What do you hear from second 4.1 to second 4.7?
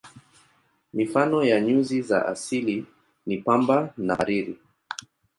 hariri.